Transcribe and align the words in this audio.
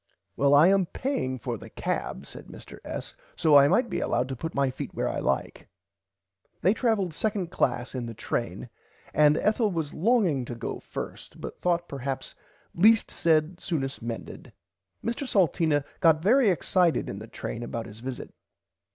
Well 0.35 0.55
I 0.55 0.69
am 0.69 0.87
paying 0.87 1.37
for 1.37 1.59
the 1.59 1.69
cab 1.69 2.25
said 2.25 2.47
Mr 2.47 2.79
S. 2.83 3.13
so 3.35 3.55
I 3.55 3.67
might 3.67 3.87
be 3.87 3.99
allowed 3.99 4.29
to 4.29 4.35
put 4.35 4.55
my 4.55 4.71
feet 4.71 4.95
were 4.95 5.07
I 5.07 5.19
like. 5.19 5.67
They 6.61 6.73
traveled 6.73 7.11
2nd 7.11 7.51
class 7.51 7.93
in 7.93 8.07
the 8.07 8.15
train 8.15 8.71
and 9.13 9.37
Ethel 9.37 9.69
was 9.69 9.93
longing 9.93 10.43
to 10.45 10.55
go 10.55 10.79
first 10.79 11.39
but 11.39 11.59
thought 11.59 11.87
perhaps 11.87 12.33
least 12.73 13.11
said 13.11 13.59
soonest 13.61 14.01
mended. 14.01 14.51
Mr 15.05 15.27
Salteena 15.27 15.85
got 15.99 16.23
very 16.23 16.49
excited 16.49 17.07
in 17.07 17.19
the 17.19 17.27
train 17.27 17.61
about 17.61 17.85
his 17.85 17.99
visit. 17.99 18.33